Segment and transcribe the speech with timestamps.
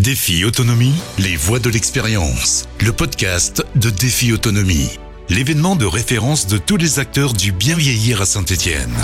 [0.00, 2.66] Défi Autonomie, les voix de l'expérience.
[2.80, 4.98] Le podcast de Défi Autonomie.
[5.28, 8.96] L'événement de référence de tous les acteurs du bien vieillir à Saint-Étienne.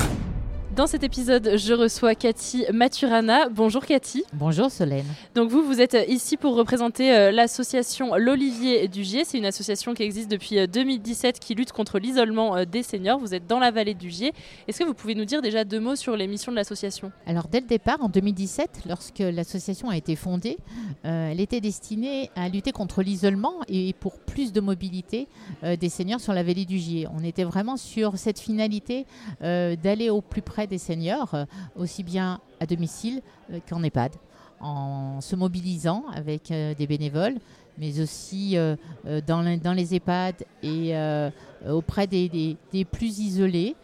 [0.77, 3.49] Dans cet épisode, je reçois Cathy Maturana.
[3.49, 4.25] Bonjour Cathy.
[4.35, 5.07] Bonjour Solène.
[5.35, 9.25] Donc vous, vous êtes ici pour représenter euh, l'association L'Olivier du Gier.
[9.25, 13.19] C'est une association qui existe depuis 2017 euh, qui lutte contre l'isolement euh, des seniors.
[13.19, 14.35] Vous êtes dans la vallée du Gier.
[14.69, 17.11] Est-ce que vous pouvez nous dire déjà deux mots sur les missions de l'association?
[17.27, 20.59] Alors dès le départ, en 2017, lorsque l'association a été fondée,
[21.05, 25.27] elle était destinée à lutter contre l'isolement et pour plus de mobilité
[25.63, 27.09] des seniors sur la vallée du Gier.
[27.17, 29.07] On était vraiment sur cette finalité
[29.41, 31.45] d'aller au plus près des seniors, euh,
[31.77, 34.13] aussi bien à domicile euh, qu'en EHPAD,
[34.61, 37.37] en se mobilisant avec euh, des bénévoles,
[37.79, 38.57] mais aussi
[39.27, 40.95] dans, les, dans, les EHPAD et
[41.69, 42.57] auprès des,
[42.91, 43.77] plus isolés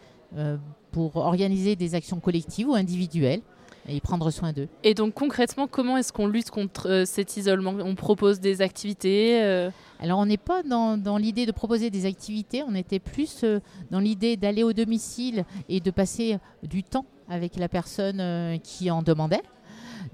[0.91, 3.41] pour organiser des actions collectives ou individuelles
[3.87, 4.67] et prendre soin d'eux.
[4.83, 7.75] Et donc concrètement, comment est-ce qu'on lutte contre cet isolement?
[7.79, 9.69] On propose des activités
[10.03, 14.01] alors on n'est pas dans, l'idée de proposer des activités, on était plus euh, dans
[14.01, 19.01] l'idée d'aller au domicile et de passer du temps avec la personne euh, qui en
[19.01, 19.41] demandait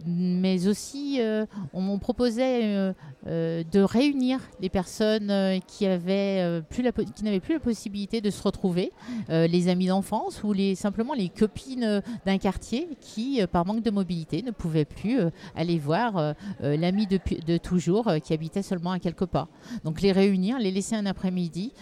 [0.05, 2.93] mais aussi euh, on proposait euh,
[3.27, 8.91] euh, de réunir les personnes qui n'avaient plus la possibilité de se retrouver,
[9.29, 14.51] les amis d'enfance ou simplement les copines d'un quartier qui, par manque de mobilité, ne
[14.51, 15.19] pouvaient plus
[15.55, 19.47] aller voir l'ami de, toujours qui habitait seulement à quelques pas.
[19.83, 21.73] Donc les réunir, les laisser un après-midi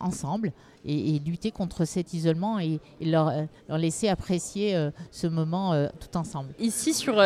[0.00, 0.52] ensemble
[0.84, 3.32] et, lutter contre cet isolement et, leur,
[3.68, 6.52] laisser apprécier ce moment tout ensemble.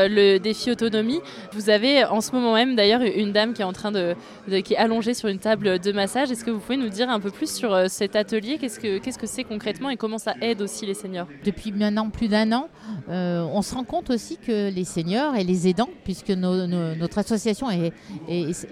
[0.09, 1.21] Le défi autonomie.
[1.53, 4.15] Vous avez en ce moment même d'ailleurs une dame qui est en train de,
[4.61, 6.31] qui est allongée sur une table de massage.
[6.31, 8.59] Est-ce que vous pouvez nous dire un peu plus sur euh, cet atelier?
[8.59, 11.27] Qu'est-ce que qu'est-ce que c'est concrètement et comment ça aide aussi les seniors?
[11.45, 12.69] Depuis maintenant plus d'un an,
[13.09, 17.71] euh, on se rend compte aussi que les seniors et les aidants, puisque notre association
[17.71, 17.93] est,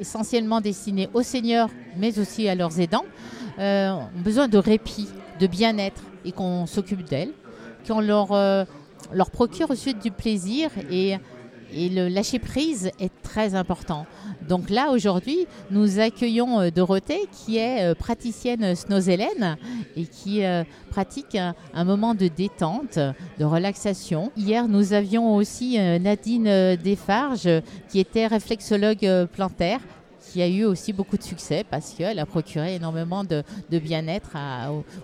[0.01, 3.05] essentiellement destinée aux seniors, mais aussi à leurs aidants,
[3.59, 5.09] euh, ont besoin de répit,
[5.41, 7.33] de bien-être et qu'on s'occupe d'elles,
[7.87, 8.33] qu'on leur
[9.13, 11.17] leur procure ensuite du plaisir et,
[11.75, 14.05] le lâcher prise est très important.
[14.47, 19.57] Donc là, aujourd'hui, nous accueillons euh, Dorothée, qui est euh, praticienne snozélène
[19.97, 22.99] et qui euh, pratique un, moment de détente,
[23.39, 24.31] de relaxation.
[24.37, 27.49] Hier, nous avions aussi Nadine Desfarges,
[27.89, 29.81] qui était réflexologue plantaire,
[30.23, 34.31] qui a eu aussi beaucoup de succès parce qu'elle a procuré énormément de, bien-être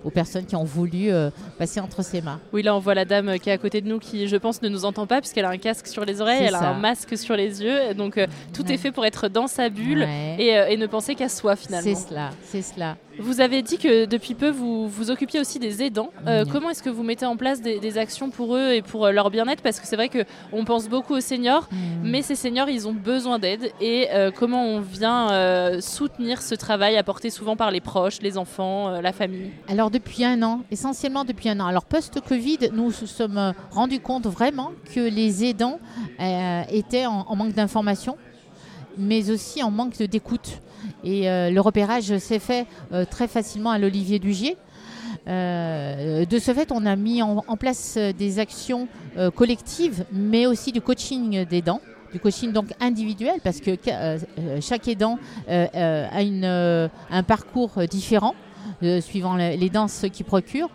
[0.05, 2.41] aux, personnes qui ont voulu euh, passer entre ses mains.
[2.53, 4.63] Oui, là on voit la dame qui est à côté de nous qui, je pense,
[4.63, 7.17] ne nous entend pas puisqu'elle a un casque sur les oreilles, elle a un masque
[7.17, 7.95] sur les yeux.
[7.95, 10.03] Donc euh, tout est fait pour être dans sa bulle
[10.39, 11.95] et, euh, et, ne penser qu'à soi finalement.
[11.95, 12.97] C'est cela, c'est cela.
[13.19, 16.11] Vous avez dit que depuis peu, vous vous occupiez aussi des aidants.
[16.27, 19.13] Euh, comment est-ce que vous mettez en place des, actions pour eux et pour euh,
[19.13, 19.63] leur bien-être?
[19.63, 21.69] Parce que c'est vrai qu'on pense beaucoup aux seniors,
[22.03, 23.73] mais ces seniors, ils ont besoin d'aide.
[23.81, 25.29] Et euh, comment on vient
[25.81, 29.51] soutenir ce travail apporté souvent par les proches, les enfants, la famille?
[29.69, 31.67] Alors depuis un an, essentiellement depuis un an.
[31.67, 35.81] Alors post-Covid, nous nous sommes rendus compte vraiment que les aidants
[36.71, 38.17] étaient en manque d'informations,
[38.99, 40.61] mais aussi en manque d'écoute.
[41.05, 44.57] Et euh, le repérage s'est fait euh, très facilement à l'Olivier Dugier.
[45.27, 48.89] Euh, de ce fait, on a mis en, place des actions
[49.35, 51.81] collectives, mais aussi du coaching des dents
[52.13, 53.73] du coaching donc individuel parce que
[54.63, 58.35] chaque aidant a un parcours différent
[59.01, 60.71] suivant les danses qu'il procure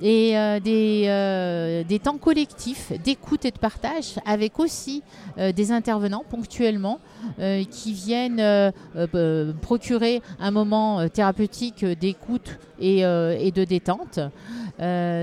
[0.00, 5.02] et euh, des, euh, des, temps collectifs d'écoute et de partage avec aussi
[5.38, 6.98] euh, des intervenants ponctuellement
[7.70, 8.72] qui viennent
[9.60, 14.20] procurer un moment thérapeutique d'écoute et, de détente.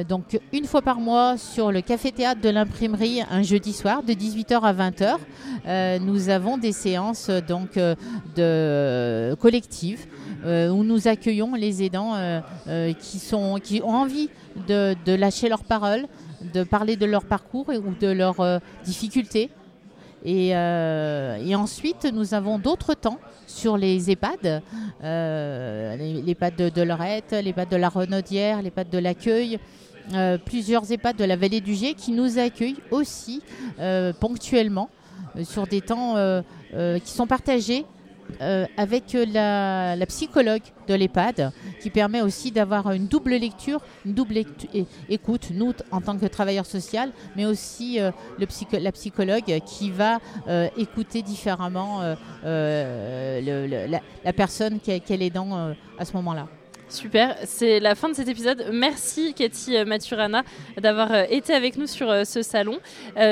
[0.07, 4.61] donc une fois par mois sur le café-théâtre de l'imprimerie un jeudi soir de 18h
[4.61, 7.79] à 20h, nous avons des séances donc
[8.35, 10.05] de collectives
[10.45, 12.15] où nous accueillons les aidants
[12.99, 14.29] qui, sont, qui ont envie
[14.67, 16.05] de, lâcher leurs paroles,
[16.53, 19.49] de parler de leur parcours ou de leurs euh, difficultés.
[20.25, 24.61] Euh, et, ensuite, nous avons d'autres temps sur les EHPAD,
[25.03, 29.59] euh, les, EHPAD de, Lorette, les EHPAD de la Renaudière, les EHPAD de l'accueil.
[30.45, 33.41] plusieurs EHPAD de la vallée du Gier qui nous accueillent aussi
[34.19, 34.89] ponctuellement
[35.43, 36.15] sur des temps
[36.73, 37.85] qui sont partagés
[38.41, 41.51] euh, avec la, psychologue de l'EHPAD,
[41.81, 44.37] qui permet aussi d'avoir une double lecture, une double
[45.09, 48.47] écoute, nous en tant que travailleurs social, mais aussi euh, le
[48.79, 52.01] la psychologue qui va euh, écouter différemment
[52.43, 56.47] la, personne qu'elle est dans à ce moment-là.
[56.89, 58.69] Super, c'est la fin de cet épisode.
[58.71, 60.43] Merci Cathy Maturana
[60.81, 62.79] d'avoir été avec nous sur ce salon,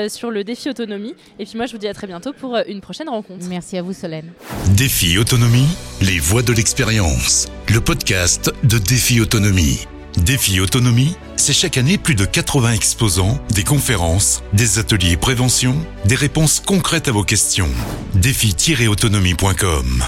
[0.08, 1.14] sur le défi autonomie.
[1.38, 3.46] Et puis moi, je vous dis à très bientôt pour une prochaine rencontre.
[3.48, 4.32] Merci à vous Solène.
[4.76, 5.68] Défi autonomie,
[6.02, 9.86] les voix de l'expérience, le podcast de Défi autonomie.
[10.16, 15.76] Défi Autonomie, c'est chaque année plus de 80 exposants, des conférences, des ateliers prévention,
[16.06, 17.68] des réponses concrètes à vos questions.
[18.14, 20.04] Défi-autonomie.com